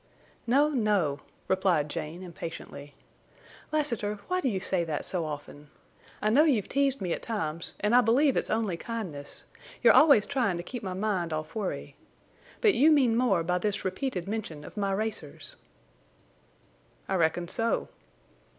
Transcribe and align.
"No, 0.47 0.69
no," 0.69 1.19
replied 1.47 1.87
Jane, 1.87 2.23
impatiently. 2.23 2.95
"Lassiter, 3.71 4.15
why 4.27 4.41
do 4.41 4.49
you 4.49 4.59
say 4.59 4.83
that 4.83 5.05
so 5.05 5.25
often? 5.25 5.69
I 6.23 6.31
know 6.31 6.43
you've 6.43 6.67
teased 6.67 7.01
me 7.01 7.13
at 7.13 7.21
times, 7.21 7.75
and 7.81 7.93
I 7.93 8.01
believe 8.01 8.35
it's 8.35 8.49
only 8.49 8.77
kindness. 8.77 9.43
You're 9.83 9.93
always 9.93 10.25
trying 10.25 10.57
to 10.57 10.63
keep 10.63 10.81
my 10.81 10.95
mind 10.95 11.31
off 11.33 11.53
worry. 11.53 11.95
But 12.61 12.73
you 12.73 12.89
mean 12.91 13.15
more 13.15 13.43
by 13.43 13.59
this 13.59 13.85
repeated 13.85 14.27
mention 14.27 14.63
of 14.63 14.75
my 14.75 14.91
racers?" 14.91 15.55
"I 17.07 17.13
reckon 17.13 17.47
so." 17.47 17.87